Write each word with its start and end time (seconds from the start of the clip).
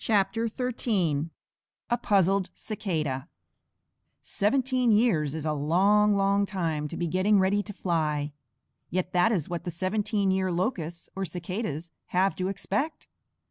A 0.09 1.97
PUZZLED 2.01 2.49
CICADA 2.55 3.27
Seventeen 4.23 4.91
years 4.91 5.35
is 5.35 5.45
a 5.45 5.53
long, 5.53 6.15
long 6.15 6.47
time 6.47 6.87
to 6.87 6.97
be 6.97 7.05
getting 7.05 7.37
ready 7.37 7.61
to 7.61 7.71
fly; 7.71 8.31
yet 8.89 9.13
that 9.13 9.31
is 9.31 9.47
what 9.47 9.63
the 9.63 9.69
Seventeen 9.69 10.31
year 10.31 10.51
Locusts, 10.51 11.07
or 11.15 11.23
Cicadas, 11.23 11.91
have 12.07 12.35
to 12.37 12.47
expect. 12.47 13.05